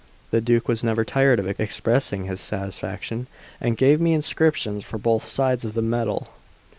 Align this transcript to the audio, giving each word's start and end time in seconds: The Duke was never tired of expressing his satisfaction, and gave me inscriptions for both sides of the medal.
The 0.31 0.41
Duke 0.41 0.67
was 0.67 0.83
never 0.83 1.05
tired 1.05 1.37
of 1.37 1.47
expressing 1.59 2.23
his 2.25 2.41
satisfaction, 2.41 3.27
and 3.61 3.77
gave 3.77 4.01
me 4.01 4.13
inscriptions 4.13 4.83
for 4.83 4.97
both 4.97 5.25
sides 5.27 5.63
of 5.63 5.75
the 5.75 5.83
medal. 5.83 6.29